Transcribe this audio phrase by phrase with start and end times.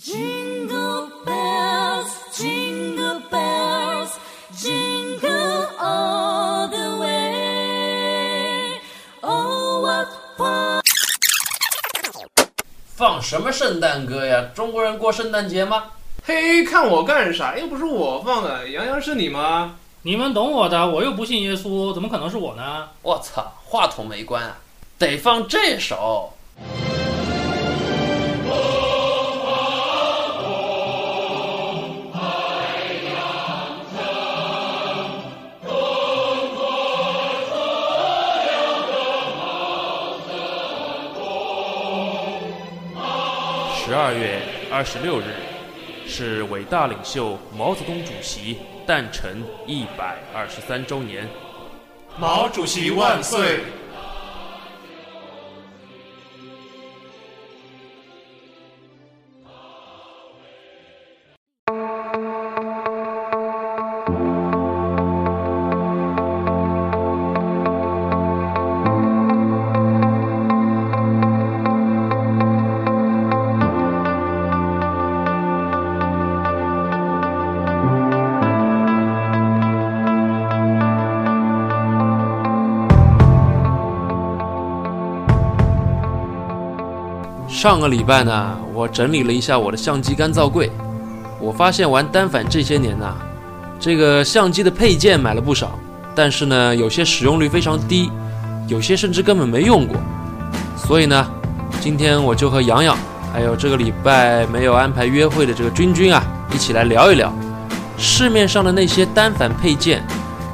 [0.00, 4.10] Jingle bells, jingle bells,
[4.56, 8.80] jingle all the way.
[9.22, 10.06] Oh, what
[10.36, 10.80] fun!
[12.94, 14.50] 放什么圣诞歌呀？
[14.54, 15.86] 中国人过圣诞节吗？
[16.24, 17.58] 嘿，看我干啥？
[17.58, 19.74] 又不是我放的，杨洋是你吗？
[20.02, 22.88] 你们懂我的，我又不信耶稣，怎么可能是我呢？
[23.02, 24.58] 我操，话筒没关啊，
[24.96, 26.34] 得放这首。
[44.08, 44.40] 二月
[44.72, 45.24] 二十六日
[46.06, 51.28] 是伟大领袖毛泽东主席诞辰一百二十三周年。
[52.18, 53.58] 毛主席万岁！
[87.58, 90.70] 上个礼拜呢，我整理了一下我的相机干燥柜，
[91.40, 93.16] 我发现玩单反这些年呐，
[93.80, 95.76] 这个相机的配件买了不少，
[96.14, 98.12] 但是呢，有些使用率非常低，
[98.68, 99.96] 有些甚至根本没用过。
[100.76, 101.28] 所以呢，
[101.80, 102.96] 今天我就和洋洋，
[103.32, 106.22] 还有这个礼拜没有安排约会的这个君君啊，
[106.54, 107.32] 一起来聊一聊，
[107.96, 110.00] 市面上的那些单反配件，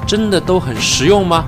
[0.07, 1.45] 真的都很实用吗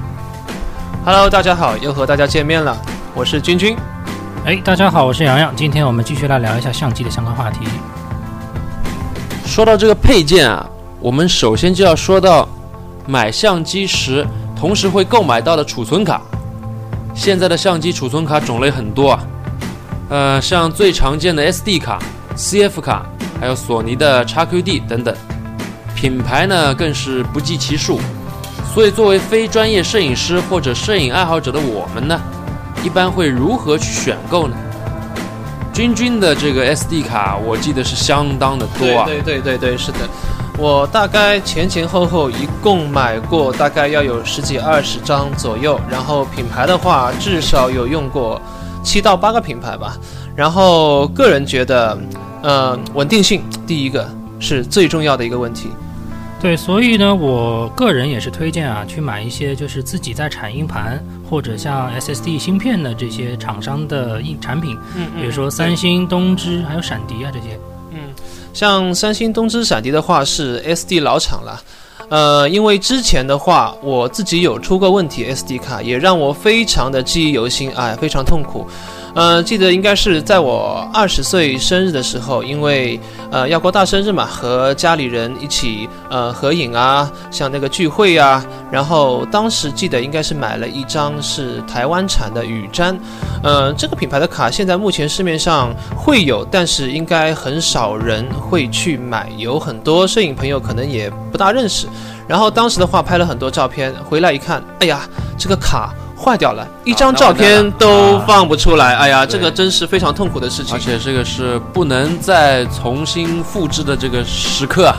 [1.03, 2.77] ？Hello，大家好，又和大家见面了，
[3.15, 3.75] 我是君君。
[4.47, 7.67] 哎，大家好，我是洋洋，今天我们继续来聊一下相机的相关话题。
[9.45, 10.65] 说到这个配件啊，
[11.01, 12.47] 我们首先就要说到
[13.05, 14.25] 买相机时
[14.57, 16.21] 同时会购买到的储存卡。
[17.13, 19.19] 现在的相机储存卡种类很多啊，
[20.07, 21.99] 呃，像最常见的 SD 卡、
[22.37, 23.05] CF 卡，
[23.41, 25.13] 还有索尼的 XQD 等等，
[25.93, 27.99] 品牌呢更是不计其数。
[28.73, 32.17] 所以，作为非专业摄影师或者摄影爱好者的我们呢，
[32.87, 34.55] 一般会如何去选购呢？
[35.73, 39.05] 君君的这个 SD 卡，我记得是相当的多啊。
[39.05, 39.99] 对对对对，是的，
[40.57, 48.41] 我大概前前后后一共买过大概要有十几二十张左右，然后品牌的话至少有用过
[48.81, 49.97] 七到八个品牌吧。
[50.33, 51.97] 然后个人觉得，
[52.41, 54.09] 呃，稳定性第一个
[54.39, 55.71] 是最重要的一个问题。
[56.39, 67.59] 对，所以呢，我个人也是推荐啊，去买一些就是自己在产硬盘或者像 SSD 芯片的这些厂商的硬产品，嗯比如说三星、东芝还有闪迪啊这些。
[67.91, 68.13] 嗯
[68.53, 71.61] 像三星、东芝、闪迪的话是 SD 老厂了，
[72.09, 78.67] 呃，因为之前的话我自己有出过问题，SD 卡也让我非常的记忆犹新，哎，非常痛苦。
[79.17, 82.99] 呃，记得应该是在我二十岁生日的时候，因为
[83.31, 92.95] 呃要过大生日嘛，和家里人一起呃合影啊，像那个聚会啊，然后当时记得应该是买了一张是台湾产的雨毡，
[93.41, 101.87] 呃，这个品牌的卡现在目前市面上会有，但是应该很少人会去买，有很多摄影朋友可能也不大认识。
[102.27, 110.79] 然后当时的话拍了很多照片，回来一看，哎呀，这个卡坏掉了，一张照片都放不出来，哎呀，这个真是非常痛苦的事情而。
[110.79, 114.97] 且这个是不能再重新复制的这个时刻啊。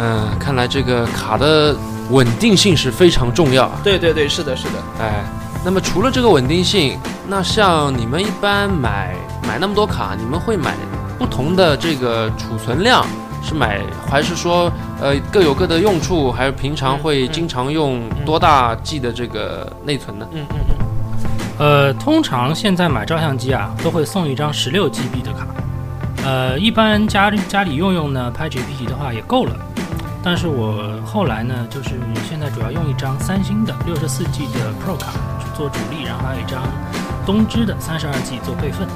[0.00, 1.76] 嗯，看来这个卡的
[2.08, 3.78] 稳定性是非常重要啊。
[3.84, 4.72] 对对对，是的，是的。
[4.98, 5.24] 哎，
[5.62, 6.98] 那么除了这个稳定性，
[7.28, 9.14] 那像你们一般买
[9.46, 10.74] 买那么多卡，你们会买
[11.18, 13.06] 不同的这个储存量？
[13.42, 14.70] 是买还是说
[15.00, 16.30] 呃各有各的用处？
[16.30, 20.26] 还是平常会经常用多大 G 的这个内存呢？
[20.32, 20.76] 嗯嗯嗯。
[21.58, 25.46] 呃，通常现在买照相机啊，都会送一张十六 GB 的卡。
[26.24, 29.54] 呃，一般家里家里用用呢，拍 GP 的话也够了。
[30.22, 31.98] 但是我后来呢，就是
[32.28, 35.12] 现在主要用一张三星的六十四 G 的 Pro 卡
[35.54, 36.62] 做主力，然后还有一张
[37.24, 38.86] 东芝的三十二 G 做备份，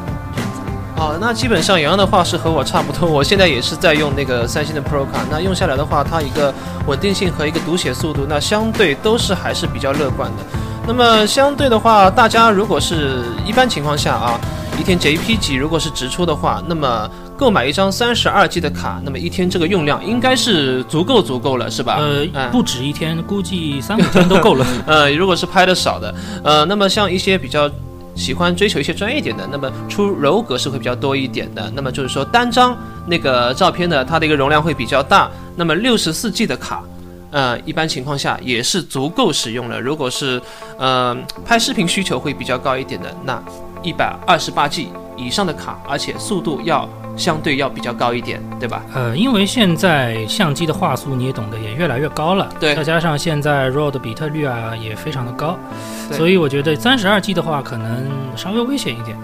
[0.97, 1.15] 这样子。
[1.15, 6.53] 哦，那基本上洋洋的话是和我差不多，我现在也是在用那个三星的 Pro 卡，那用下来的话，它一个
[6.87, 10.45] 稳定性和一个读写速度，那相对都是还是比较乐观的。
[10.87, 14.39] 那么相对的话，大家如果是一般情况下啊，
[14.79, 17.09] 一天 JPG 如果是直出的话，那么
[17.39, 21.97] 购买一张三十二 G 的卡，那么一天这个用量应该是足够足够了，是吧？
[21.99, 24.67] 呃，嗯不止一天，估计三五天都够了。
[24.87, 26.15] 呃，如果是拍的少的，
[26.45, 27.67] 呃，那么像一些比较
[28.15, 31.71] 喜欢追求一些专业点的，那么出柔格式会比较多一点的。
[31.75, 32.77] 那么就是说单张
[33.07, 35.31] 那个照片呢，它的一个容量会比较大。
[35.57, 36.83] 那么六十四 G 的卡，
[37.31, 39.81] 呃，一般情况下也是足够使用了。
[39.81, 40.41] 如果是
[40.79, 43.43] 呃拍视频需求会比较高一点的，那
[43.83, 48.83] 一百二十八 G 以上的卡，而且速度要相对要比较高一点，对吧？
[48.95, 55.57] 呃，因为现在相机的画素你也懂得也越来越高了，对再加上现在 RAW 的比特率啊也非常的高，
[56.11, 59.17] 所以我觉得三十二 G 的话可能稍微危险一点，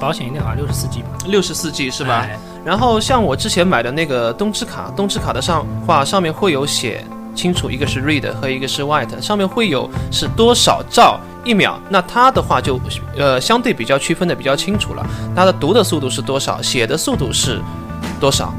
[0.00, 2.20] 保险一点的话六十四 G 吧，六十四 G 是吧？
[2.28, 7.04] 哎然后像我之前买的那个东芝卡，东芝卡的上话上面会有写
[7.34, 12.80] 清楚，一个是 read 和一个是 write，上面会有是多少兆一秒，那它的话就
[13.16, 15.04] 呃相对比较区分的比较清楚了，
[15.34, 17.60] 它的读的速度是多少，写的速度是
[18.20, 18.52] 多少。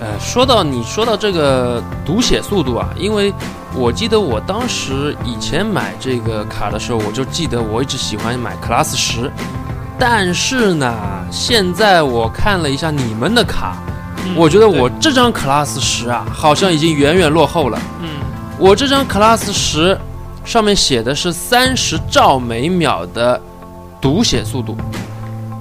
[0.00, 3.32] 呃，说到你说到这个读写速度啊，因为
[3.74, 9.30] 我记得我当时以前买这个卡的时候，我就记得我一直喜欢买 Class 十，
[9.98, 10.94] 但是呢，
[11.30, 13.78] 现在我看了一下你们的卡，
[14.36, 17.78] 我觉得我这张 Class 十啊，好像已经远远落后了。
[18.02, 18.08] 嗯，
[18.58, 19.98] 我这张 Class 十
[20.44, 23.40] 上面写的是三十兆每秒的
[24.00, 24.76] 读写速度，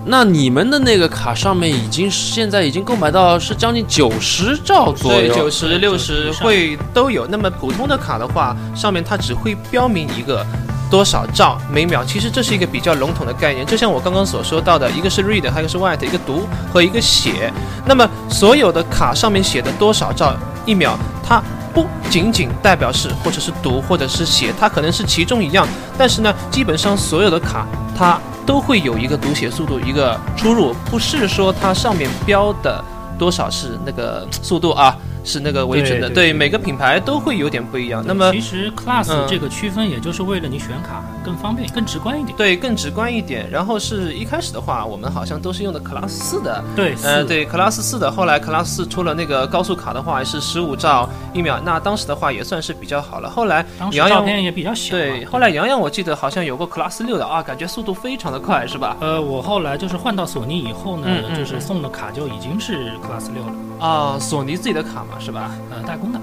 [0.05, 5.49] 那你们的那个卡上面已经现在已经购买到是将近九十兆左对，右九。
[5.49, 7.25] 十六十会都有。
[7.27, 10.45] 那么普通的卡的话，上面它只会标明一个
[10.93, 13.65] 多少兆每秒，其实这是一个比较笼统的概念。
[13.65, 17.51] 就像我刚刚所说到的，一个是 read，还有一个是 write，一个读和一个写。
[17.83, 20.35] 那么所有的卡上面写的多少兆
[20.67, 20.95] 一秒，
[21.27, 21.41] 它
[21.73, 25.67] 不仅仅代表是或者是读或者是写，它可能是其中一样。
[25.97, 27.65] 但是呢，基本上所有的卡
[27.97, 32.85] 它都会有一个读写速度一个出入，不是说它上面标的
[33.17, 34.95] 多少是那个速度啊。
[35.23, 36.33] 是那个为准的，对。
[36.33, 38.03] 每个品牌都会有点不一样。
[38.05, 39.25] 那么其实 Class 嗯。
[39.29, 42.35] 这个区分也就是为了你选卡更方便、更直观一点。
[42.37, 43.49] 对更直观一点。
[43.49, 48.11] 然后是一开始的话，我们好像都是用的 Class 四的，对，呃，对 Class 四的。
[48.11, 53.29] 后来 Class 四出了那个高速卡的话，是十五兆一秒，那当时的话也算是比较好了。
[53.29, 55.01] 后来当时洋洋照片也比较小嘛。
[55.01, 58.97] 对，后来杨洋我记得好像有过 Class 六的啊，感觉速度非常的快，是吧？
[58.99, 65.51] 呃，我后来就是换到索尼以后呢，就是送的卡就已经是 Class 六了，啊，索尼自己的卡嘛，是吧？
[65.71, 66.19] 呃，代工的。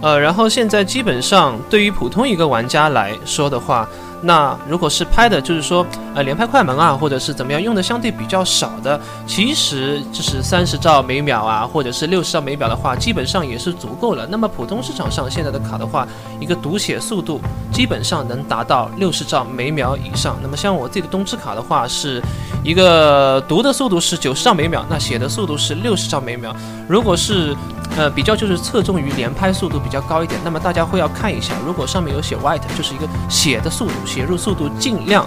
[0.00, 3.88] 呃，然后现在基本上对于普通一个玩家来说的话，
[4.22, 5.84] 那如果是拍的，就是说
[6.14, 14.24] 呃连拍快门啊，或者是怎么样用的相对比较少的，其实就是三十兆每秒啊，或者是六十兆每秒的话，基本上也是足够了。
[14.26, 16.06] 那么普通市场上现在的卡的话，
[16.38, 17.40] 一个读写速度
[17.72, 20.36] 基本上能达到六十兆每秒以上。
[20.40, 22.22] 那么像我自己的东芝卡的话，是
[22.62, 26.54] 一个读的速度是九十兆每秒，那写的速度是六十兆每秒。
[26.88, 27.56] 如果是
[27.94, 30.40] 呃，比较就是侧重于连拍速度比较高一点。
[30.42, 35.26] 那么大家会要看一下，如果上面有写 white，就是一个写的速度，写入速度尽量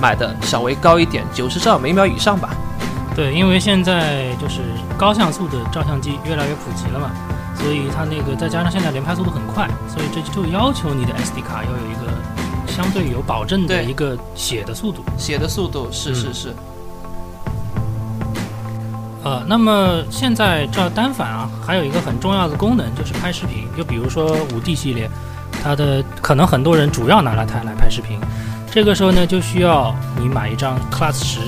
[0.00, 2.50] 买的稍微高一点，九十兆每秒以上吧。
[3.14, 4.62] 对，因为现在就是
[4.98, 7.12] 高像素的照相机越来越普及了嘛，
[7.54, 12.12] 所以它那个再加上现在连拍速度很快，所以这就要求你的 SD 卡要有一个
[12.66, 15.04] 相对有保证的一个写的速度。
[15.16, 16.54] 写的速度是嗯是是，
[19.22, 25.08] 呃，那么现在这单反啊，还有一个很重要的功能就是拍视频，就比如说五 D 系列，
[25.66, 28.20] 它的可能很多人主要拿来它来拍视频，
[28.70, 31.40] 这个时候呢就需要你买一张 Class 十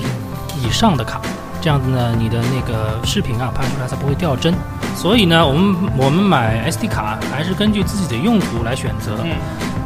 [0.61, 1.21] 以上的卡，
[1.61, 4.53] 这样子呢你的那个视频啊拍出来才不会掉帧。
[4.93, 9.15] 所以呢，我们我们买 SD 卡还是根据自己的用途来选择。
[9.23, 9.31] 嗯，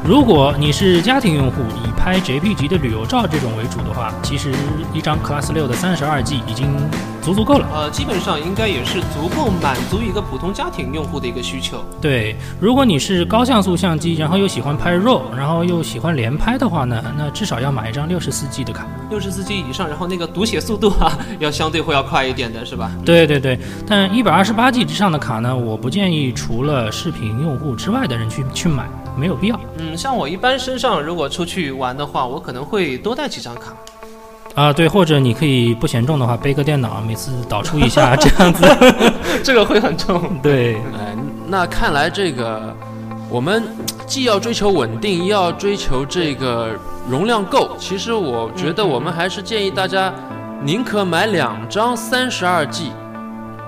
[0.03, 4.51] 如果你是家庭用户，以拍 JPG 的旅游照这种为主的话，其实
[4.91, 6.75] 一张 Class 六的三十二 G 已经
[7.23, 7.67] 足足够了。
[7.73, 11.83] 呃，基本上应该也是足够满足一个普通家庭用户的一个需求。
[12.01, 18.85] 对，如果你是高像素相机，然后又喜欢拍 RAW，然后又喜欢连拍的话呢，那至少要买一张六十四 G 的卡。
[19.09, 22.91] 六十四 G 以上，然后那个读写速度啊， 要相对会要快一点的，是吧？
[23.05, 28.87] 对对对，但一百二十八 G 之上的卡呢，我不建议除了视频用户之外的人去去买，
[29.17, 29.59] 没有必要。
[29.77, 33.73] 嗯，像我一般身上如果出去玩的话，我可能会多带几张卡。
[34.55, 38.63] 啊，对，或者你可以不嫌重的话，背个电脑，每次导出一下 这样子。
[39.43, 40.21] 这个会很重。
[40.43, 41.15] 对，哎，
[41.47, 42.75] 那看来这个
[43.29, 43.63] 我们
[44.05, 46.69] 既要追求稳定，又要追求这个
[47.09, 47.71] 容量够。
[47.79, 50.13] 其实我觉得我们还是建议大家
[50.61, 52.91] 宁可买两张三十二 G，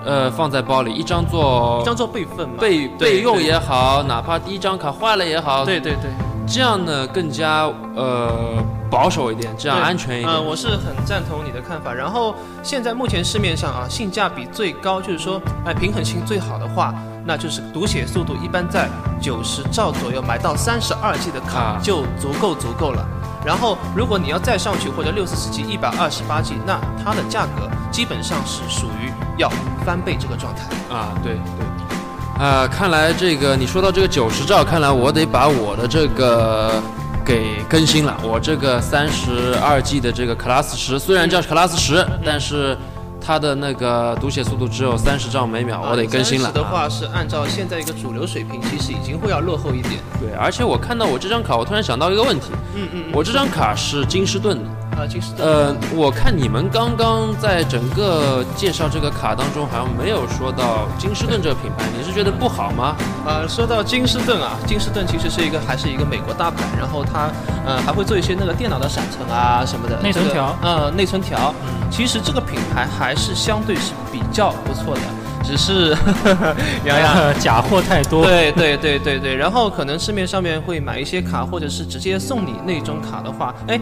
[0.04, 2.54] 呃，放在包里，一张做一张做备份嘛。
[2.60, 6.12] 备备用也好，哪怕第一张卡坏了也好，对对对，
[6.46, 10.32] 这样呢更加呃保守一点，这样安全一点。
[10.32, 11.92] 嗯、我是很赞同你的看法。
[11.92, 18.88] 然后现在目前市面上啊，性价比最高，就是说，哎，平衡性最好的话，那就是读写速度一般在
[19.20, 23.04] 九十兆左右，买到三十二 G 的卡啊就足够足够了。
[23.44, 29.48] 然后如果你要再上去或者六四四 G 一百二十八 G，那它的价格基本上是属于要
[29.84, 30.62] 翻倍这个状态。
[30.94, 31.95] 啊，对对，
[32.38, 36.82] 啊，看来这个你说到这个九十兆，看来我得把我的这个
[37.24, 38.14] 给更新了。
[38.22, 42.76] 我这个三十二 G 的这个 Class 十，虽然叫 Class 十，但是
[43.20, 46.50] 它的那个读写速度只有三十兆每秒，我得更新了。
[46.50, 49.94] 30的话是按照现在一个主流水平，其实已经会要落后一点。
[50.20, 54.70] 对，而且我看到我这张卡，我突然想到一个问题，嗯嗯我这张卡是金士顿的。
[54.96, 55.46] 啊，金士顿。
[55.46, 62.96] 呃，我看你们刚刚在整个介绍这个卡当中，好像没有说到金士顿这个品牌，你是觉得不好吗？
[63.26, 67.30] 呃，说到金士顿啊，金士顿其实是一个还是一个美国大牌，然后它
[67.66, 71.54] 呃还会做一些那个电脑的闪存啊什么的，内存条呃，内存条。
[71.90, 75.00] 其实这个品牌还是相对是比较不错的，
[75.44, 75.96] 只是
[76.84, 77.38] 洋洋。
[77.38, 78.24] 假货太多。
[78.24, 83.78] 对对对对对，然后可能市面上面会买一些卡，或者是直接送你那种卡的话，哎，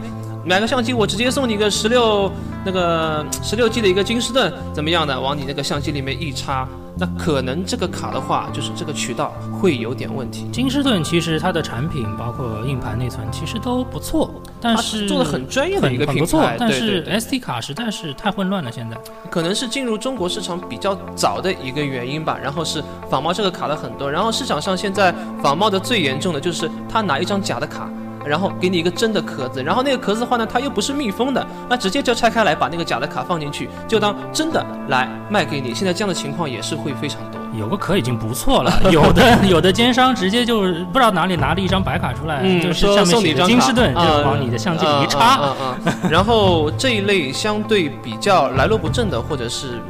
[0.47, 2.31] 买个相机我直接送你个十六
[2.65, 5.19] 那个十六 G 的一个金士顿，怎么样的？
[5.19, 10.47] 往你那个相机里面一插，那可能这个卡的话，就是这个渠道会有点问题。
[10.53, 18.71] 金士顿其实它的产品包括硬盘、内存其实都不错，但是做的很专业的一个品牌，，但是 SD 卡实在是太混乱了。
[18.71, 18.99] 现在
[19.31, 22.39] 可能是进入中国市场比较早的一个原因吧。
[22.43, 27.89] 然后是仿冒这个卡的很多，然后市场上现在仿冒的最严重的就是他拿一张假的卡。
[28.25, 35.75] 然后给你一个真的壳子，然后那个壳子的话呢，它又不是密封的，那直接就拆开来，把那个假的卡放进去，就当真的来卖给你。
[35.75, 37.41] 现在这样的情况也是会非常多。
[37.57, 45.55] 有个壳已经不错了， 有的有的奸商直接就是不知道哪里拿了一张白卡出来，就是上面写送你一张金士顿，就往你的相机里一插。
[46.11, 49.81] 然后这一类相对比较来路不正的，或者是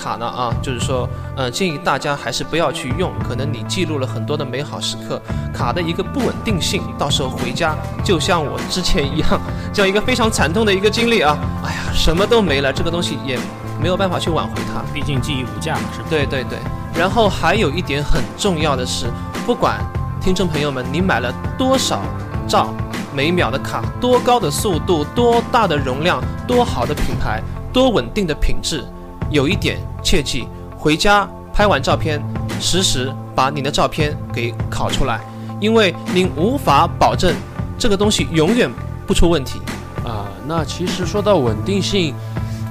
[0.00, 3.12] 卡呢啊，就是说，呃，建议大家还是不要去用。
[3.28, 5.20] 可能你记录了很多的美好时刻，
[5.52, 9.40] 卡的一个不稳定性，到时候回家就像我之前一样，
[9.74, 11.36] 这样一个非常惨痛的一个经历啊！
[11.64, 13.38] 哎呀，什么都没了，这个东西也
[13.78, 14.80] 没有办法去挽回它。
[14.94, 16.06] 毕竟记忆无价嘛，是吧？
[16.08, 16.58] 对对对，
[16.98, 19.06] 然后还有一点很重要的是，
[19.44, 19.78] 不管
[20.20, 22.00] 听众朋友们你买了多少
[22.48, 22.74] 兆
[23.14, 27.42] 每秒的卡，多高的速度，多大的容量，多好的品牌，
[27.72, 28.84] 多稳定的品质，
[29.30, 32.22] 有一点切记，回家拍完照片，
[32.60, 35.20] 实时把你的照片给拷出来，
[35.60, 37.34] 因为您无法保证
[37.78, 38.70] 这个东西永远
[39.06, 39.60] 不出问题。
[40.04, 42.14] 啊，那其实说到稳定性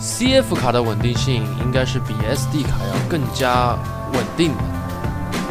[0.02, 3.78] ，CF 卡的稳定性应该是比 SD 卡要更加
[4.14, 4.64] 稳定的。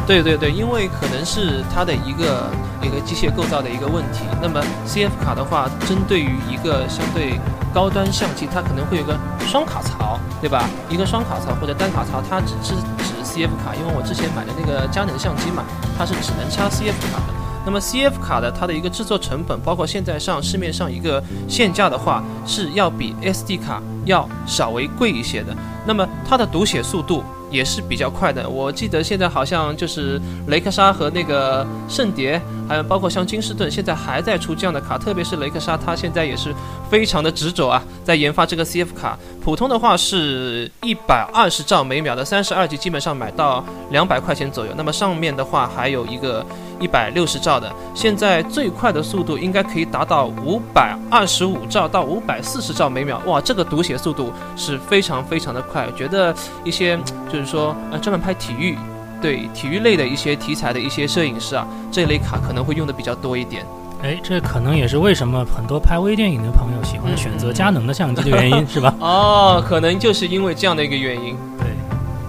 [0.05, 2.49] 对对对，因为可能是它的一个
[2.81, 4.21] 一个机械构造的一个问题。
[4.41, 7.39] 那么 CF 卡的话，针对于一个相对
[7.71, 9.15] 高端相机，它可能会有个
[9.47, 10.08] 双卡槽，
[10.41, 10.69] 对吧？
[10.89, 15.63] 一个双卡槽或者单卡槽，它只是指 CF 卡，因为我之前买的那个佳能相机嘛，
[15.97, 17.33] 它是只能插 CF 卡的。
[17.65, 25.55] 那么 CF 卡的它的一个制作成本，包括现在上市面上一个现价的话，是要比 SD 卡要稍微贵一些的。
[25.85, 28.49] 那么它的读写速度也是比较快的。
[28.49, 36.55] 我记得现在好像就是雷克莎和那个圣蝶，还有包括像金士顿，现在还在出这样的卡，特别是雷克莎，它现在也是
[36.89, 39.17] 非常的执着啊，在研发这个 CF 卡。
[39.49, 44.71] 普通的话是一百二十兆每秒的三十二 G，基本上买到两百块钱左右。
[44.77, 46.45] 那么上面的话还有一个
[46.79, 53.19] 一百六十兆的，现在最快的速度应该可以达到五百二十五兆到五百四十兆每秒。
[53.25, 55.89] 哇，这个读写速度是非常非常的快。
[55.97, 56.31] 觉得
[56.63, 56.95] 一些
[57.33, 58.77] 就是说呃专门拍体育。
[59.21, 63.65] 对体育类的一些题材的一些摄影师啊，这类卡可能会用的比较多一点。
[64.01, 68.93] 哎，这可能也是为什么很多拍微电影的朋友喜欢选择佳能的相机的原因，是吧？
[68.99, 71.35] 哦，可能就是因为这样的一个原因。
[71.57, 71.67] 对，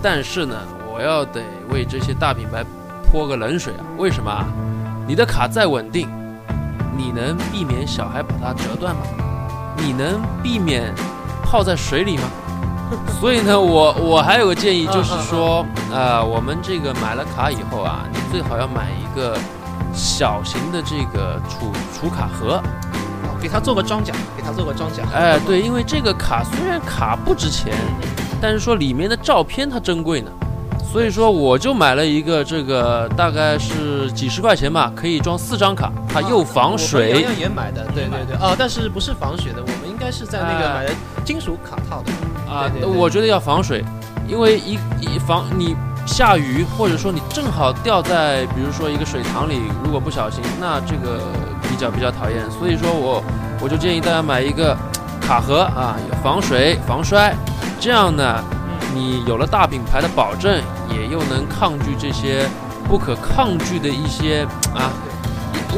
[0.03, 0.57] 但是呢，
[0.93, 2.65] 我要得为这些大品牌
[3.11, 3.83] 泼个冷水啊！
[3.99, 4.45] 为什么啊？
[5.07, 6.09] 你的卡再稳定，
[6.97, 9.03] 你能避免小孩把它折断吗？
[9.77, 10.93] 你能避免
[11.45, 12.25] 泡在水里吗？
[13.21, 19.39] 所以呢，我我还有个建议，就是说，呃，我们这个买了卡以后啊，你最好要买一个
[19.93, 22.63] 小型的这个储储卡盒。
[23.41, 25.03] 给它做个装甲，给它做个装甲。
[25.15, 27.73] 哎，对，因为这个卡虽然卡不值钱，
[28.39, 30.31] 但是说里面的照片它珍贵呢，
[30.93, 37.23] 所以说我就买了一个这个大概是几十块钱吧，可以装四张卡，它又防水洋。
[37.23, 40.93] 洋也买的，对对对，哦，但是不是防水的，我们应该是在那个哎买的
[41.25, 42.13] 金属卡套的。
[42.53, 43.83] 啊对对，对我觉得要防水，
[44.29, 45.75] 因为一一防你
[46.07, 51.21] 下雨，或者说你正好掉在比如说一个水塘里，如果不小心，那这个
[51.69, 52.51] 比较比较讨厌。
[52.51, 53.23] 所以说我
[53.61, 54.77] 我就建议大家买一个
[55.21, 57.35] 卡盒啊，有防水防摔，
[57.79, 58.43] 这样呢，
[58.93, 62.49] 你有了大品牌的保证，也又能抗拒这些
[62.89, 64.91] 不可抗拒的一些啊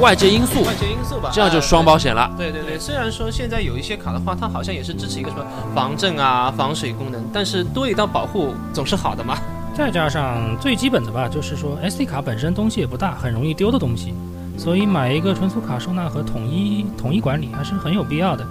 [0.01, 2.31] 外界因素，外界因素吧，这样就哎双保险了。
[2.39, 9.37] 对对对，虽然说现在有一些卡的话，它好像也是支持一个什么防震啊、防水功能，但是多一道保护总是好的嘛。
[9.75, 14.15] 再加上最基本的吧，就是说 SD 卡本身东西也不大，很容易丢的东西，
[14.59, 18.47] 所以买一个存储卡收纳盒统一统一管理还是很有必要的。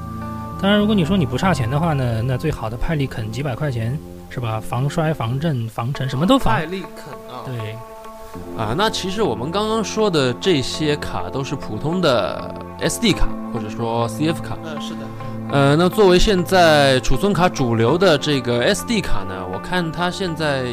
[0.62, 3.98] 当然，如果你说你不差钱的话呢，那最好的派利肯几百块钱
[4.30, 4.60] 是吧？
[4.60, 6.54] 防摔、防震、防尘，什么都防。
[6.54, 7.76] 派利肯啊，对，
[8.58, 14.58] 啊，那其实我们刚刚说的这些卡都是普通的 SD 卡或者说 CF 卡。
[14.64, 15.00] 嗯，是的，
[15.52, 20.66] 呃，那作为现在储存卡主流的这个 SD 卡呢，我看它现在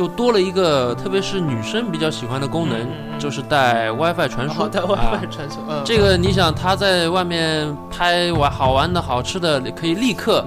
[0.00, 2.74] 又多了一个，特别是女生比较喜欢的功能，
[3.18, 4.54] 就是带 WiFi 传输。
[4.54, 10.42] 好的啊 WiFi 传输，嗯，这个你想，他在外面拍玩好玩的好吃的，可以立刻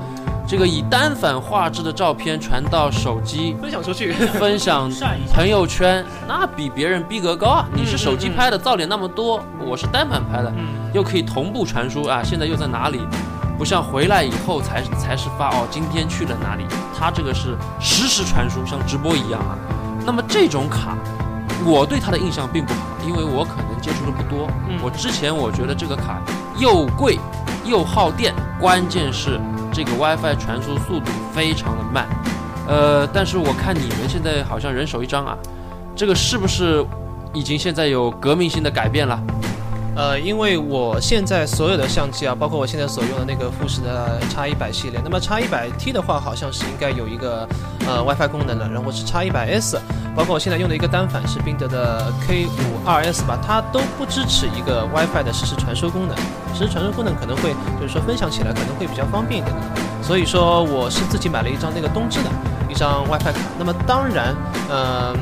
[0.48, 4.90] 这个以单反画质的照片传到手机，分享出去，分享
[5.32, 7.68] 朋友圈，那比别人逼格高啊！
[7.74, 12.24] 嗯你是手机拍的，噪点那么多，我是单反拍的，嗯，又可以同步传输啊！
[12.24, 13.02] 现在又在哪里？
[13.58, 16.66] 不像回来以后才才是发哦，今天去了哪里？
[16.98, 19.58] 它这个是实时传输，像直播一样啊。
[20.06, 20.98] 那么这种卡，
[21.66, 24.48] 我对它的印象并不好，因为我可能接触的不多。
[24.68, 26.22] 嗯我之前我觉得这个卡
[26.58, 27.20] 又贵
[27.66, 29.40] 又耗电，关键是
[29.72, 32.08] 这个 WiFi 传输速度非常的慢。
[32.68, 35.38] 呃，但是我看你们现在好像人手一张啊，
[35.96, 36.86] 这个是不是
[37.34, 39.18] 已经现在有革命性的改变了？
[39.96, 47.48] 呃，因为我现在所有的相机啊，包括我现在所用的那个富士的 X 一百系列，那么 X 一百 T 的话，好像是应该有一个
[47.88, 49.80] 呃 WiFi 功能的，然后是 X 一百 S，
[50.16, 56.18] 包括我现在用的一个单反是宾得的 K 五二 S 吧，它都不支持一个 WiFi 的实时传输功能，
[56.56, 59.62] 实时传输功能可能会就是说分享起来可能会比较方便一点的，
[60.02, 62.30] 所以说我是自己买了一张那个东芝的
[62.68, 64.36] 一张 WiFi 卡，那么当然，
[64.72, 65.16] 嗯、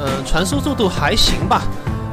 [0.00, 1.62] 嗯、传输速度还行吧。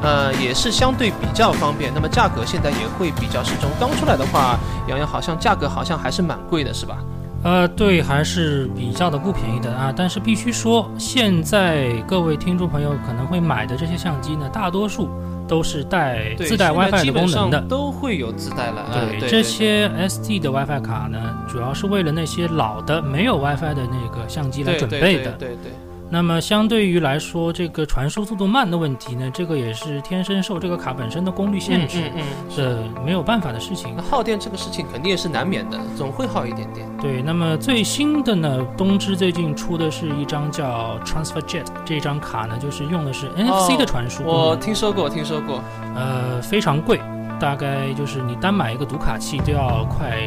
[0.03, 1.91] 呃，也是相对比较方便。
[1.95, 3.69] 那么价格现在也会比较适中。
[3.79, 6.97] 刚出来的话，洋洋好像价格好像还是蛮贵的，是吧？
[7.43, 9.93] 呃，对，还是比较的不便宜的啊。
[9.95, 15.09] 但是必须说，现在各位听众朋友可能会买的这些相机呢，大多数
[15.45, 17.59] 都是带，自带 WiFi 的功能的。
[17.61, 18.85] 都会有自带了。
[18.93, 25.31] 哎对，这些 SD 的 WiFi 卡呢，主要是为了那些老的没有 WiFi 的那个相机来准备的。
[25.33, 25.71] 对对对
[26.09, 33.97] 那么相对于来说，这个传输速度慢的问题呢，这个也是天生受这个卡本身的功率限制嗯是没有办法的事情。
[33.97, 36.87] 耗电这个事情肯定也是难免的，总会耗一点点。
[37.01, 45.63] 对，那么最新的呢，东芝最近出的是一张叫 TransferJet 这张卡呢，就是用的是 NFC 的传输、哦我听说过，听说过。
[45.95, 46.99] 呃非常贵，
[47.39, 50.19] 大概就是你单买一个读卡器都要快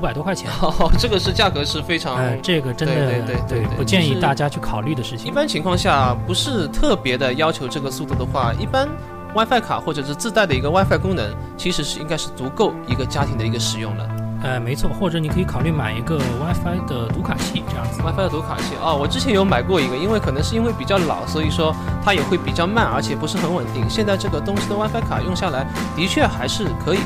[0.00, 0.50] 五百多块钱。
[0.62, 2.16] 哦，这个是价格是非常。
[2.16, 5.26] 呃，这个真的对对对对对不建议大家去考虑的事情。
[5.26, 8.88] 一般情况下，不是特别的要求这个速度的话，一般
[9.34, 14.08] WiFi 卡或者是自带的一个 WiFi 功能，其实是应该是足够一个家庭的一个使用了。
[14.42, 18.00] 呃，没错，或者你可以考虑买一个 WiFi 的读卡器这样子。
[18.00, 23.84] WiFi 的读卡器哦，我之前有买过一个，因为可能是因为比较老，所以说它也会比较慢，而且不是很稳定。
[23.90, 27.00] 现在这个东西的 WiFi 卡用下来，的确还是可以。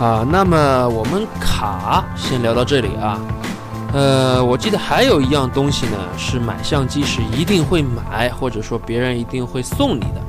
[0.00, 3.20] 啊，那么我们卡先聊到这里啊。
[3.92, 10.22] 呃，我记得还有一样东西呢，是买相机时一定会买，或者说别人一定会送你的。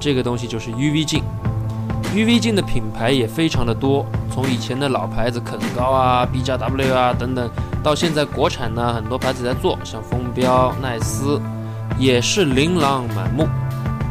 [0.00, 1.22] 这个东西就是 UV 镜。
[2.14, 7.50] UV 镜的品牌也非常的多，从以前的老牌子肯高啊、B 加 W 啊等等，
[7.82, 11.38] 到现在国产呢很多牌子在做，像风标、奈斯，
[11.98, 13.46] 也是琳琅满目。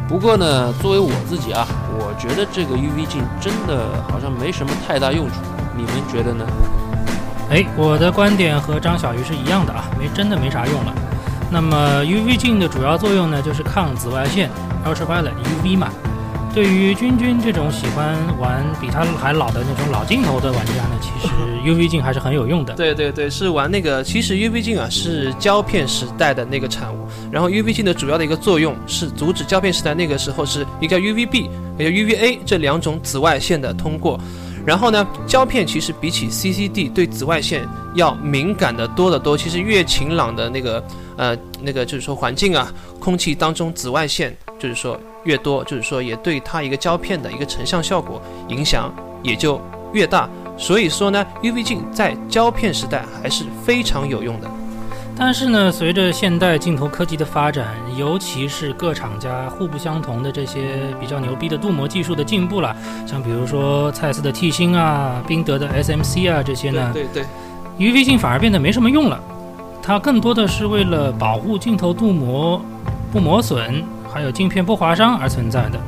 [0.06, 1.66] 不过呢，作为我自己啊，
[1.98, 5.34] 我觉得这个 UV 镜真的好像没什么太大用处，
[5.76, 6.44] 你们觉得呢？
[7.50, 10.94] 哎，我的观点和张小鱼是一样的啊，没真的没啥用了。
[11.50, 14.50] 那么 UV 镜的主要作用呢，就是抗紫外线
[14.84, 15.88] （ultraviolet UV） 嘛。
[16.54, 21.34] 对于君君这种喜欢玩比他还老的那种老镜头的玩家呢，其实
[21.68, 22.74] UV 镜还是很有用的。
[22.74, 24.04] 对对对，是玩那个。
[24.04, 34.20] 其实 UV 镜啊是胶片时代的那个产物，然后 UV 镜的主要的一个作用是阻止胶片时代那个时候是一个 UVB 也就 UVA 这两种紫外线的通过。
[34.64, 39.36] 然后呢，胶片其实比起 CCD 对紫外线要敏感的多得多。
[39.36, 40.84] 其实越晴朗的那个
[41.16, 49.60] 呃那个就是说环境啊，空气当中紫外线就是说越多，就是说也对它一个胶片的一个成像效果影响也就
[49.92, 50.28] 越大。
[50.56, 54.48] 所以说呢，UV 镜在胶片时代还是非常有用的。
[55.16, 62.74] 但是呢，随着现代镜头科技的发展，尤其是各厂家互不相同的这些比较牛逼的镀膜技术的进步了，
[63.06, 67.24] 像比如说蔡司的 T 星啊、宾得的 SMC 啊这些呢，对对
[67.78, 69.20] UV 镜反而变得没什么用了。
[69.80, 72.60] 它更多的是为了保护镜头镀膜
[73.12, 73.84] 不磨损，
[74.14, 75.80] 还有镜片不划伤而存在的。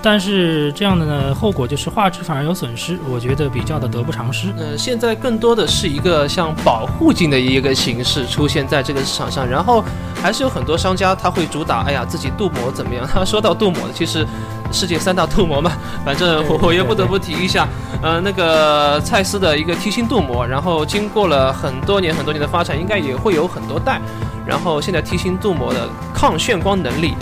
[0.00, 4.54] 但是这样的呢，后果就是画质反而有损失，我觉得比较的得不偿失。
[4.56, 9.82] 呃，现在更多的是一个像保护镜的一个形式出现在这个市场上，然后
[10.22, 13.04] 还是有很多商家他会主打，哎呀，自己镀膜怎么样？
[13.12, 14.24] 他 说到镀膜，其实
[14.70, 15.72] 世界三大镀膜嘛，
[16.04, 17.66] 反正我 我也不得不提一下，
[18.00, 24.00] 呃，那个蔡司的一个梯形 镀膜，然后经过了很多年很多年的发展，应该也会有很多代，
[24.48, 27.12] 然后现在梯形镀膜的抗眩光能力。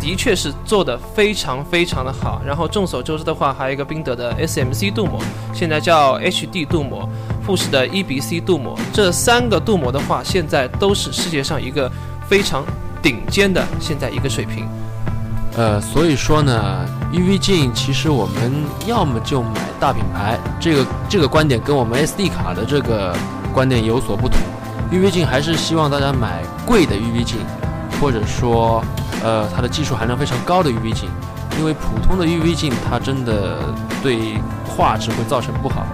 [0.00, 5.20] 的确是做的非常非常的好，然后众所周知的话，还有一个宾得的 SMC 镀膜，
[5.52, 7.06] 现在叫 HD 镀膜，
[7.44, 11.92] 富士的 EBC 镀膜，这三个镀膜的话，现在都是世界上一个
[12.26, 12.64] 非常
[13.02, 14.66] 顶尖的现在一个水平。
[15.54, 18.50] 呃，所以说呢，UV 镜其实我们
[18.86, 23.14] 要么就买大品牌，这个这个观点跟我们 SD 卡的这个
[23.52, 24.38] 观点有所不同。
[24.92, 27.38] UV 镜还是希望大家买贵的 UV 镜，
[28.00, 28.82] 或者说。
[29.22, 31.06] 呃，它的技术含量非常高的 UV 镜，
[31.58, 33.58] 因为普通的 UV 镜它真的
[34.02, 35.84] 对画质会造成不好。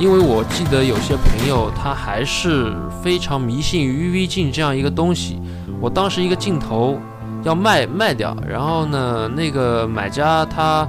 [0.00, 5.40] 因为我记得有些朋友他还是非常迷信于 UV 镜这样一个东西。
[5.80, 6.98] 我当时一个镜头
[7.44, 10.84] 要卖卖掉，然后呢，那个买家他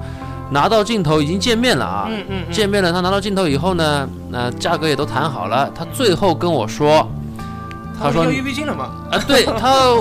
[0.50, 7.08] 拿到镜头已经见面了啊，嗯嗯，见面了，他拿到镜头以后呢，那价格也都谈好了，他最后跟我说。
[8.00, 8.92] 他说要 UV 镜了吗？
[9.12, 9.96] 啊，对他，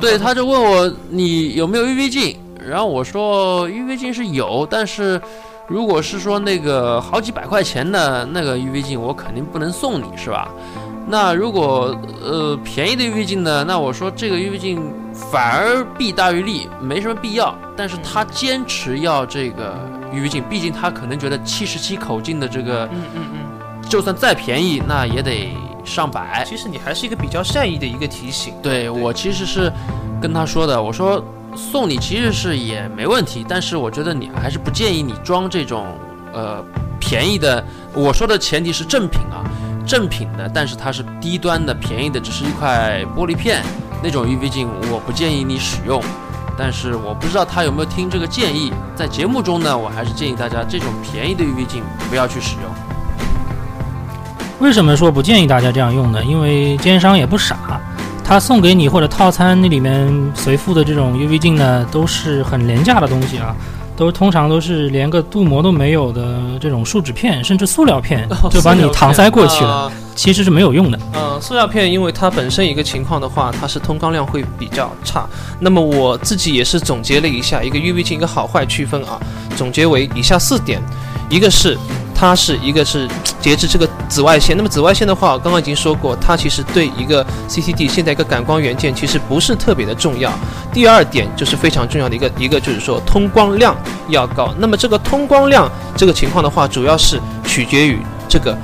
[0.00, 5.20] 对他就问我你有没有 UV 镜，然后我说 UV 镜是有，但是
[5.66, 10.48] 如果是说那个好几百块钱的那个 UV 镜，我肯定不能送你是吧？
[11.06, 13.62] 那如果呃便宜的 UV 镜呢？
[13.66, 14.82] 那我说这个 UV 镜
[15.12, 17.54] 反而弊大于利，没什么必要。
[17.76, 19.74] 但是他坚持要这个
[20.12, 25.54] UV 镜，毕竟他可能觉得七十七口径的这个，嗯嗯嗯，就算再便宜，那也得。
[25.84, 28.54] 上百，其实你还是一个比较善意的一个提醒。
[28.62, 29.72] 对我其实是
[30.20, 31.22] 跟他说的，我说
[31.54, 35.86] 送你其实是也没问题，但是我觉得你还是不建议你装这种
[36.32, 36.64] 呃
[36.98, 37.64] 便宜的。
[37.94, 39.44] 我说的前提是正品啊，
[39.86, 43.62] 正品的，但是它是低端的，便宜的只是一块玻璃片
[44.02, 46.02] 那种 UV 镜，我不建议你使用。
[46.56, 52.70] 但是我不知道他有没有听这个建议，在节目中呢，我还是建议大家这种便宜的 UV 镜不要去使用。
[54.64, 56.24] 为什么说不建议大家这样用呢？
[56.24, 57.78] 因为奸商也不傻，
[58.24, 63.54] 他送给你或者套餐那里面随附的这种 UV 镜呢，都是很廉价的东西啊，
[63.94, 70.98] 都通常都是连个镀膜都没有的这种树脂片，甚至塑料片，就把你搪塞过去了，其实是没有用的。
[71.12, 75.26] 嗯，塑料片因为它本身一个情况的话，它是通光量会比较差。
[75.60, 79.20] 那么我自己也是总结了一下一个 UV 镜一个好坏区分啊，
[79.56, 80.80] 总结为以下四点，
[81.28, 81.76] 一个是。
[82.14, 83.08] 它是一个是
[83.40, 90.32] 截止这个紫外线，那么紫外线的话，刚刚已经说过，它其实对一个 CCD 现在一个感光元件其实不是特别的重要。
[90.72, 93.76] 第二点就是非常重要的一个一个就是说通光量
[94.08, 97.98] 要高，那么这个通光量这个情况的话，主要是取决于
[98.28, 98.56] 这个。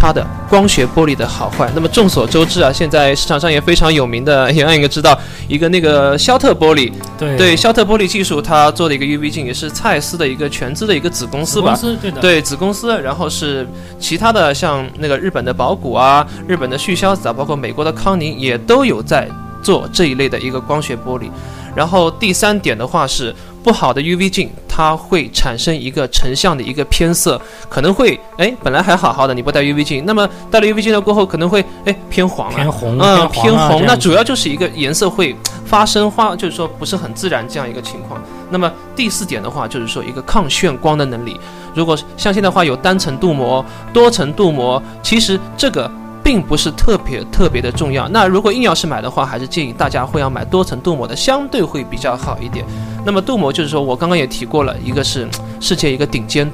[0.00, 11.76] 它的光学玻璃的好坏，那么众所周知啊，现在市场上也非常有名的， 也让一个知道一个那个肖特玻璃，对对，肖特玻璃技术，它做的一个 UV 镜也是蔡司的一个全资的一个子公司吧？
[12.00, 13.66] 对的，对子公司，然后是
[13.98, 19.28] 其他的像那个日本的宝谷啊，日本的旭硝子啊，包括美国的康宁也都有在
[19.60, 21.28] 做这一类的一个光学玻璃。
[21.74, 23.34] 然后第三点的话是。
[23.68, 38.18] 不好的 UV 镜，它会产生一个成像的一个偏色，可能会哎，本来还好好的，你不戴 UV 镜，那么戴了 UV 镜了过后，可能会哎偏黄，偏红，嗯，偏红，那主要就是一个颜色会发生花，就是说不是很自然这样一个情况。
[38.48, 41.38] 那么第四点的话，就是说一个抗眩光的能力，
[41.74, 45.90] 如果像现在话有单层镀膜、多层镀膜，其实这个。
[46.28, 48.06] 并不是特别特别的重要。
[48.10, 52.66] 那如果硬要是买的话，还是建议大家会要买多层镀膜的，相对会比较好一点。
[53.02, 55.26] 那么镀膜就是说我刚刚也提过了，一个是
[55.58, 56.46] 世界一个顶尖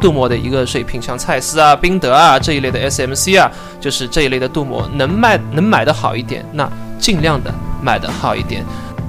[0.00, 6.66] 镀膜的一个水平，像蔡司啊、宾得啊这一类的 SMC 啊，就是这一类的镀膜能卖能买的好一点，那
[6.98, 8.64] 尽量的买的好一点。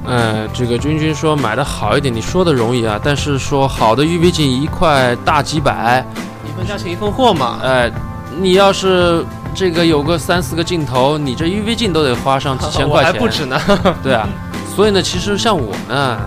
[0.05, 6.05] 呃，这个君君说买的好一点，你说的容易啊，但是说好的 UV 镜一块大几百，
[6.45, 7.62] 一分价钱一分货嘛。
[7.63, 7.89] 哎，
[8.38, 9.23] 你要是。
[9.60, 13.60] 这个有个三四个镜头，你这 UV 镜都得花上几千 块钱，还不止呢。
[14.02, 14.26] 对啊，
[14.74, 16.17] 所以呢，其实像我呢，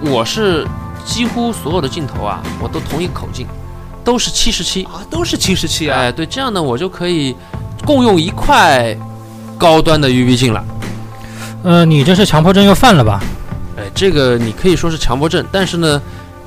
[0.00, 0.66] 我是
[1.04, 3.46] 几乎所有的镜头啊，我都同一口径，
[4.02, 5.98] 都是七十七啊，都是七十七啊。
[5.98, 7.36] 哎，对，这样呢，我就可以
[7.84, 8.96] 共用一块
[9.58, 10.64] 高端的 UV 镜了。
[11.64, 13.22] 呃，你这是强迫症又犯了吧？
[13.76, 16.00] 哎，这个你可以说是强迫症，但是呢。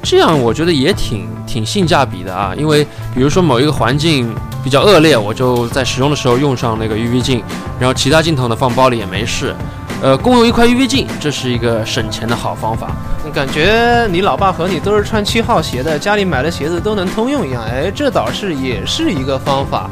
[0.07, 2.85] 这样我觉得也挺挺性价比的啊，因为
[3.15, 4.31] 比如说某一个环境
[4.65, 7.43] 比较恶劣，我就在使用的时候用上那个 UV 镜，
[7.79, 9.55] 然后其他镜头呢放包里也没事。
[10.01, 12.89] 呃，共用一块 UV 镜，这是一个省钱的好方法。
[13.31, 17.63] 感觉你老爸和你都是穿七号鞋的，家里买的鞋子都能通用一样。
[17.63, 19.87] 哎，这倒是也是一个方法。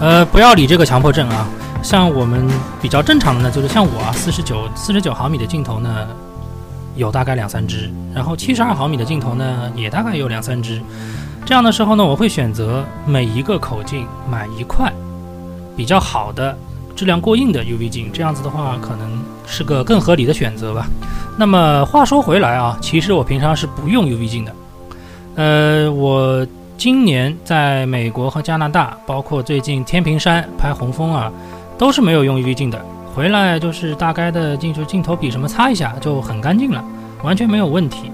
[0.00, 1.48] 呃，不要理这个强迫症啊。
[1.80, 2.48] 像我们
[2.82, 5.88] 比较正常的呢，就是像我啊，四十九四十九毫米的镜头呢，
[6.96, 10.82] 有大概两三支，然后七十二毫米的镜头呢，也大概有两三支。
[11.44, 14.92] 这样的时候呢，我会选择每一个口径买一块
[15.76, 16.56] 比较好的、
[16.94, 20.86] 质量过硬的 UV 镜，这样子的话，可能是个更合理的选择吧。
[21.36, 24.54] 那么话说回来啊，其实我平常是不用 UV 镜的。
[25.36, 31.32] 呃，我今年在美国和加拿大，包括最近天平山拍红枫啊，
[31.78, 32.80] 都是没有用 UV 镜的。
[33.14, 36.84] 回来就是大概的镜就镜头笔什么擦一下就很干净了，
[37.24, 38.10] 完全没有问题。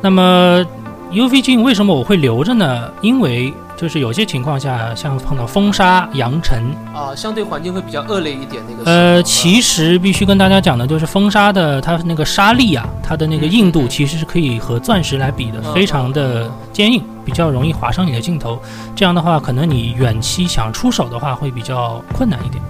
[0.00, 0.64] 那么
[1.10, 2.90] UV 镜为什么我会留着呢？
[3.00, 6.62] 因为就是有些情况下，像碰到风沙、扬尘，
[6.94, 8.62] 啊，相对环境会比较恶劣一点。
[8.68, 18.60] 那个呃，其实必须跟大家讲的就是风沙的它那个沙粒啊，它的那个硬度其实是可以和钻石来比的，嗯非常的坚硬，比较容易划伤你的镜头。
[18.94, 22.62] 这样的话，可能你远期想出手的话会比较困难一点。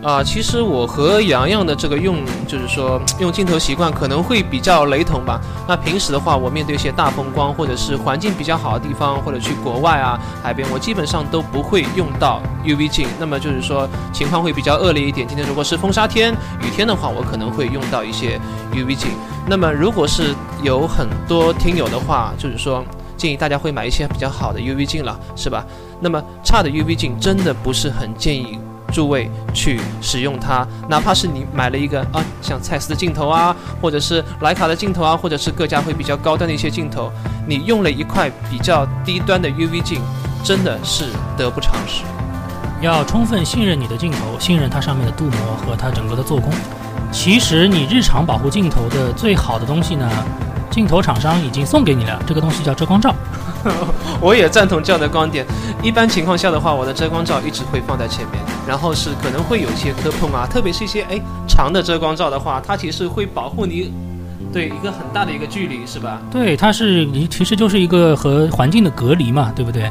[0.00, 5.40] 啊，其实我和洋洋的这个用，就是说用镜头习惯可能会比较雷同吧。
[5.66, 13.08] 那平时的话，我面对一些大风光或者是环境比较好的地方，或者去国外啊海边，我基本上都不会用到 UV 镜。
[13.18, 15.26] 那么就是说情况会比较恶劣一点。
[15.26, 16.32] 今天如果是风沙天、
[16.62, 18.40] 雨天的话，我可能会用到一些
[18.72, 19.10] UV 镜。
[19.48, 20.32] 那么如果是
[20.62, 22.84] 有很多听友的话，就是说
[23.16, 25.66] 建议大家会买一些比较好的 UV 镜了，是吧？
[26.00, 28.58] 那么差的 UV 镜真的不是很建议
[28.92, 37.12] 诸位去使用它，哪怕是你买了一个啊，像蔡司的镜头啊，或者是徕卡的镜头啊，或者是各家会比较高端的一些镜头，
[37.46, 40.00] 你用了一块比较低端的 UV 镜，
[40.42, 42.02] 真的是得不偿失。
[42.80, 46.52] 要充分信任你的镜头，信任它上面的镀膜和它整个的做工。
[47.10, 50.08] 其实你日常保护镜头的最好的东西呢，
[50.70, 53.14] 镜头厂商已经送给你了，这个东西叫遮光罩。
[54.20, 55.46] 我也赞同这样的观点。
[55.82, 63.92] 一般情况下的话，我的遮光罩一直会放在前面，然后是可能会有一些磕碰啊，特别是一些哎长的遮光罩的话，它其实会保护你
[64.52, 66.20] 对一个很大的一个距离，是吧？
[66.30, 69.90] 对，它是你其实就是一个和环境的隔离嘛，对不对？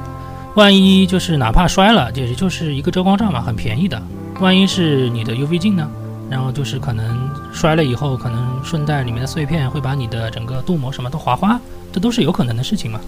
[0.55, 4.01] 万一就是哪怕摔了，也就是一个遮光罩嘛，很便宜的。
[4.39, 5.87] 万一是你的 UV 镜呢？
[6.29, 11.59] 然后就是可能摔了以后，可能顺带里面的碎片会把你的整个镀膜什么都划花，
[11.93, 12.99] 这都是有可能的事情嘛。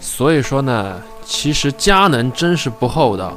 [0.00, 3.32] 所以说呢，其实佳能真是不厚道。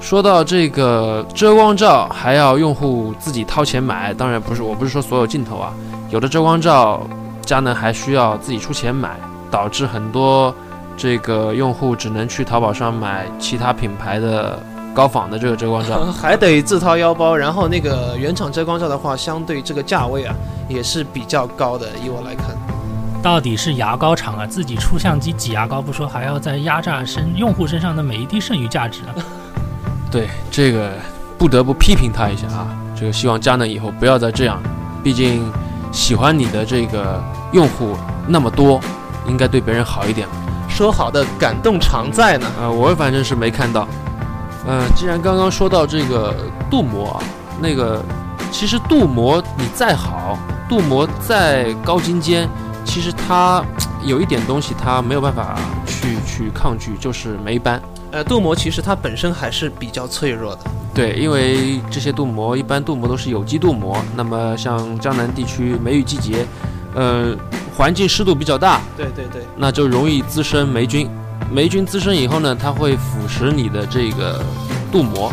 [0.00, 5.72] 说到这个遮光罩，还要用户自己掏钱买，当然不是，我不是说所有镜头啊，
[6.10, 7.00] 有的遮光罩
[7.40, 9.18] 佳能还需要自己出钱买，
[9.50, 10.54] 导致很多
[10.94, 14.62] 这个用户只能去淘宝上买其他品牌的
[14.94, 16.04] 高仿的这个遮光罩。
[16.12, 20.34] 还得自掏腰包，然后那个原厂遮光罩的话，相对这个价位啊
[20.68, 21.86] 也是比较高的。
[22.04, 22.54] 以我来看，
[23.24, 29.16] 到底是牙膏厂啊，自己出相机挤牙膏不说，还要再压榨身用户身上的每一滴剩余价值啊。
[30.12, 30.92] 对这个
[31.38, 34.62] 不得不批评他一下啊，这个希望佳能以后不要再这样，
[35.02, 35.50] 毕竟
[35.90, 37.18] 喜欢你的这个
[37.52, 37.96] 用户
[38.28, 38.78] 那么多，
[39.26, 40.28] 应该对别人好一点。
[40.68, 42.46] 说好的感动常在呢。
[42.60, 43.88] 呃，我反正是没看到。
[44.66, 46.36] 呃，既然刚刚说到这个
[46.70, 47.24] 镀膜啊，
[47.58, 48.04] 那个
[48.52, 52.46] 其实镀膜你再好，镀膜再高精尖，
[52.84, 53.64] 其实它
[54.04, 57.80] 有一点东西它没有办法去去抗拒，就是霉斑。
[58.12, 60.60] 呃，镀膜其实它本身还是比较脆弱的。
[60.94, 66.46] 对，因为这些镀膜一般镀膜都是有机镀膜，那么像江南地区梅雨季节，
[66.94, 67.36] 呃，
[67.76, 71.10] 环境湿度比较大，对对对，那就容易滋生霉菌。
[71.50, 74.40] 霉菌滋生以后呢，它会腐蚀你的这个
[74.92, 75.32] 镀膜，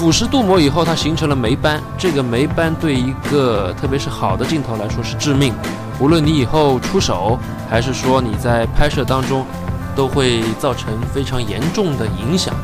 [0.00, 1.78] 腐蚀镀膜以后，它形成了霉斑。
[1.98, 5.68] 这个霉斑对一个特别是好的镜头来说是致命的，
[6.00, 9.44] 无论你以后出手，还是说你在拍摄当中，
[9.94, 12.54] 都会造成非常严重的影响。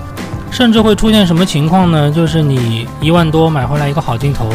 [0.50, 2.10] 甚至会出现什么情况呢？
[2.10, 4.48] 就是你一万多买回来一个好镜头，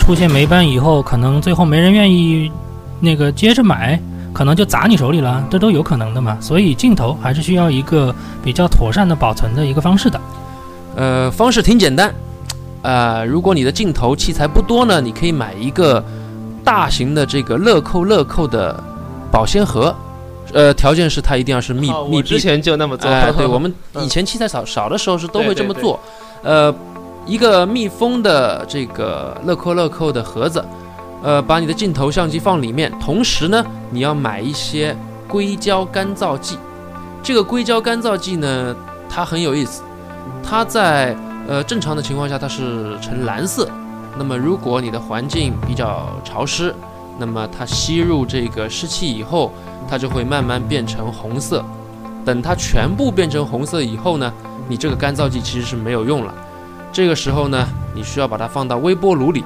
[0.00, 2.50] 出现霉斑以后，可能最后没人愿意
[2.98, 3.96] 那个接着买，
[4.32, 6.36] 可能就砸你手里了，这都有可能的嘛。
[6.40, 8.12] 所以镜头还是需要一个
[8.42, 10.20] 比较妥善的保存的一个方式的。
[10.96, 12.12] 呃，方式挺简单，
[12.82, 16.02] 呃，如果你的镜头器材不多呢，你可以买一个
[16.64, 18.82] 大型的这个乐扣乐扣的
[19.30, 19.94] 保鲜盒，
[20.54, 23.10] 呃，条件是它一定要是密、哦密之前就那么做。
[23.10, 26.00] 哎，对 我们嗯以前器材少少的时候是都会对对对这么做。
[26.42, 26.74] 呃，
[27.26, 30.64] 一个密封的这个乐扣乐扣的盒子，
[31.22, 34.96] 呃，把你的镜头相机放里面，同时呢，你要买一些
[35.28, 36.56] 硅胶干燥剂。
[37.22, 38.74] 这个硅胶干燥剂呢，
[39.10, 39.82] 它很有意思，
[40.42, 41.16] 它在
[41.48, 43.68] 呃，正常的情况下它是呈蓝色。
[44.18, 46.74] 那么如果你的环境比较潮湿，
[47.18, 49.52] 那么它吸入这个湿气以后，
[49.88, 51.64] 它就会慢慢变成红色。
[52.24, 54.32] 等它全部变成红色以后呢，
[54.68, 56.34] 你这个干燥剂其实是没有用了。
[56.92, 59.44] 这个时候呢，你需要把它放到微波炉里，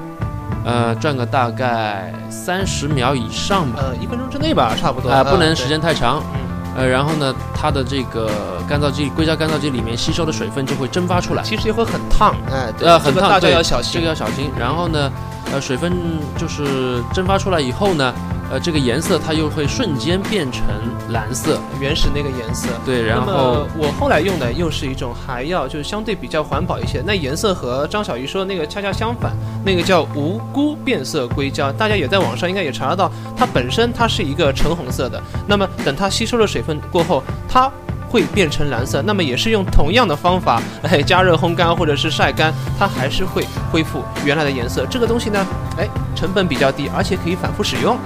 [0.64, 3.80] 呃，转个大概三十秒以上吧。
[3.82, 6.22] 呃，一分钟之内吧，差不多啊、不能呃时间太长。
[6.34, 6.40] 嗯
[6.80, 8.30] 呃，然后呢，它的这个
[8.66, 13.92] 干燥剂硅胶干燥剂里面吸收的水分就会蒸发出来，其实也会很烫，哎，对呃，很烫，这个大家对要小心。
[13.92, 14.50] 这个要小心。
[14.58, 15.12] 然后呢，
[15.52, 15.92] 呃，水分
[16.38, 18.14] 就是蒸发出来以后呢，
[18.50, 20.64] 呃，这个颜色它又会瞬间变成
[21.10, 21.60] 蓝色。
[21.80, 22.68] 原始那个颜色。
[22.84, 29.32] 对，然后我后来用的又是一种还要就是相对比较环保一些，那颜色和张小鱼说的那个恰恰相反，
[29.64, 37.70] 那个叫无辜变色硅胶，大家也在网上应该也查得到，它本身它是一个橙红色的，那么等它吸收了水分过后，它
[38.08, 44.84] 会变成蓝色，那么也是用同样的方法，哎，加热烘干或者是晒干，它还是会恢复原来的颜色。
[44.90, 45.46] 这个东西呢，
[45.78, 47.96] 哎，成本比较低，而且可以反复使用。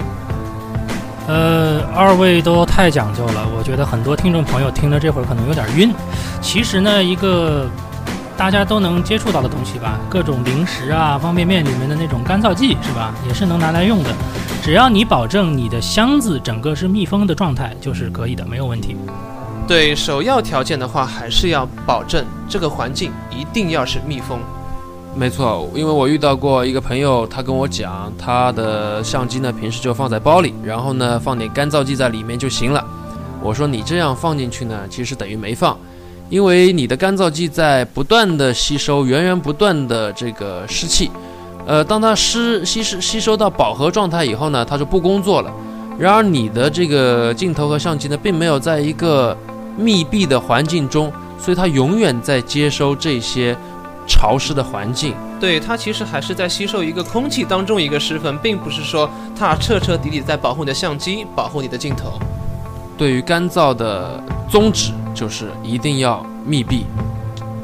[1.27, 5.91] 呃，二位都太讲究了，我觉得很多听众朋友听了这会儿可能有点晕。
[6.39, 7.67] 其实呢，一个
[8.37, 14.09] 大家都能接触到的东西吧，各种零食啊、方便面里面的那种干燥剂是吧，也是能拿来用的。
[14.61, 18.95] 只要你保证你的箱子整个是密封的状态，就是可以的，没有问题。
[19.67, 24.39] 对，首要条件的话，还是要保证这个环境一定要是密封。
[25.17, 32.85] 没错，因为我遇到过一个朋友，他跟我讲，他的相机呢平时就放在包里，然后呢放点干燥剂在里面就行了。
[33.41, 35.77] 我说你这样放进去呢，其实等于没放，
[36.29, 41.09] 因为你的干燥剂在不断的吸收源源不断的这个湿气，
[41.65, 45.49] 呃，当它湿吸湿吸收到饱和状态以后呢，它就不工作了。
[45.97, 49.35] 然而你的这个镜头和相机呢，并没有在一个
[49.77, 53.55] 密闭的环境中，所以它永远在接收这些
[54.07, 55.13] 潮湿的环境。
[55.39, 62.19] 对，它其实还是在吸收一个空气当中一个湿分，并不是说它彻彻底底在保护你的相机，保护你的镜头。
[62.97, 66.85] 对于干燥的宗旨就是一定要密闭，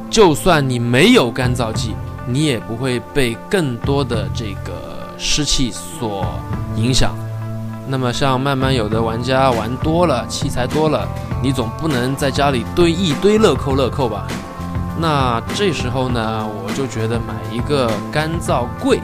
[0.10, 1.96] 就算你没有干燥剂，
[2.28, 6.26] 你也不会被更多的这个湿气所
[6.76, 7.16] 影响。
[7.88, 11.08] 那么像慢慢有的玩家玩多了，器材多了，
[11.42, 14.28] 你总不能在家里堆一堆乐扣乐扣吧？
[15.02, 19.00] 那这时候呢，我就觉得买一个干燥柜、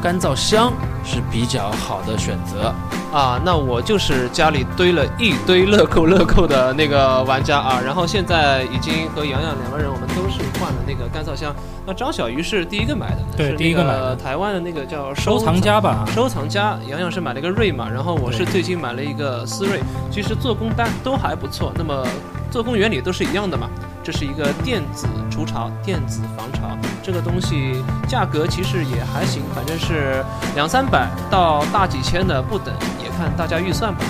[0.00, 0.72] 干燥箱
[1.04, 2.72] 是比较好的选择。
[3.12, 11.54] 啊，那我就是家里堆了一堆乐扣乐扣的那个玩家啊，然后现在已经和洋洋两个人，我们都是换了那个干燥箱。
[11.86, 21.72] 那张小鱼是第一个买的，对是第一个买的台湾的那个叫收藏家吧，收藏家，洋洋是买了一个瑞嘛，然后我是最近买了一个思锐，其实做工单都还不错。
[21.76, 22.06] 那么
[22.50, 23.68] 做工原理都是一样的嘛，
[24.06, 34.04] 这是一个电子除潮、电子防潮，这个东西价格其实也还行，反正是两三百到大几千的不等，也看大家预算吧。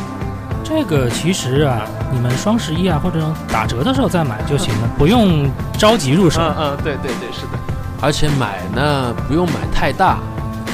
[0.63, 1.81] 这个其实啊，
[2.13, 6.43] 你们双十一啊或者打折的时候再买就行了，不用着急入手。
[6.43, 7.59] 嗯嗯，对对对，是的。
[8.03, 10.19] 而且买呢不用买太大，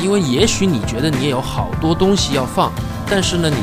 [0.02, 2.72] 因为也许你觉得你也有好多东西要放，
[3.08, 3.56] 但是呢你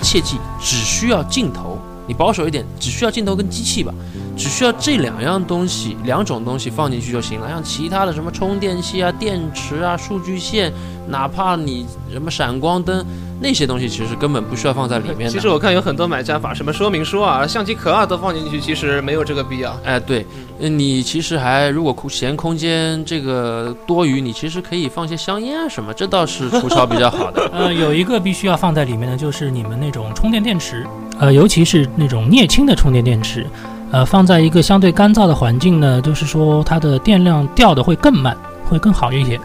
[0.00, 1.71] 切记只需要镜头，
[2.12, 3.90] 你保守一点，只需要镜头跟机器吧，
[4.36, 7.48] 只需要这两样东西，两种东西放进去就行了。
[7.48, 10.70] 像其他的什么充电器啊、电池啊、数据线，
[11.08, 13.02] 哪怕你什么闪光灯
[13.40, 15.30] 那些东西，其实根本不需要放在里面的。
[15.30, 19.74] 其实我看有很多买家把什么说明书啊、相机壳啊都放进去，其实没有这个必要。
[19.82, 20.26] 哎，对，
[20.60, 27.50] 呃你其实还如果空嫌空间这个多余，你其实可以放些香烟啊什么，这倒是 除潮比较好的。
[27.50, 30.86] 呃，有一个必须要放在里面的就是你们那种充电电池，
[31.18, 33.46] 呃，尤其是那种镍氢的充电电池，
[33.90, 38.36] 呃，放在一个相对干燥的环境呢，就是说它的电量掉的会更慢，
[38.68, 39.38] 会更好一些。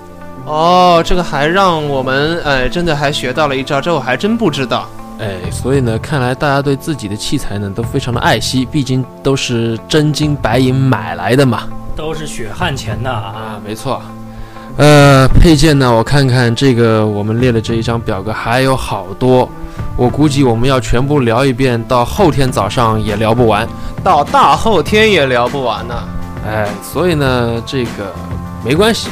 [0.46, 4.88] 哦，这个还让我们呃真的还学到了一招，这我还真不知道。
[5.20, 11.64] 哎，所以呢，看来大家对自己的器材呢都非常的爱惜，毕竟都是真金白银买来的嘛。
[11.96, 13.36] 都是血汗钱呐啊！
[13.36, 14.00] 啊，没错。
[14.78, 19.50] 呃，配件呢，我看看这个我们列的这一张表格还有好多，
[19.98, 23.68] 我估计我们要全部聊一遍，到后天早上也聊不完。
[24.04, 25.96] 到大后天也聊不完呢。
[26.48, 28.14] 哎，所以呢，这个
[28.64, 29.10] 没关系，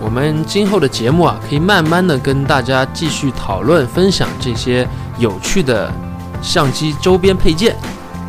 [0.00, 5.92] 我们今后的节目啊，可以慢慢的跟大家继续讨论、分享这些有趣的
[6.40, 7.76] 相机周边配件。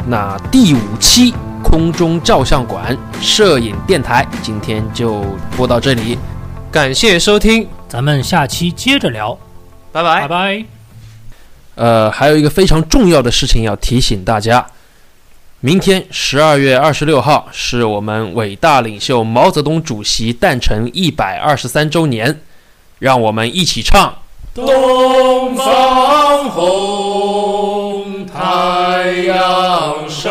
[0.07, 5.23] 那第五期空中照相馆摄影电台今天就
[5.55, 6.17] 播到这里，
[6.71, 9.37] 感谢收听，咱们下期接着聊，
[9.91, 10.27] 拜拜拜。
[10.27, 10.78] 拜。
[11.79, 14.65] 呃，还有一个非常重要的事情要提醒大家，
[15.61, 22.41] 明天十二月二十六号是我们伟大领袖毛泽东主席诞辰一百二十三周年，
[22.99, 24.13] 让我们一起唱。
[24.53, 30.29] 东方红，太阳升，